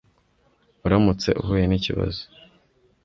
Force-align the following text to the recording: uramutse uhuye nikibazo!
uramutse 0.85 1.29
uhuye 1.41 1.65
nikibazo! 1.67 2.23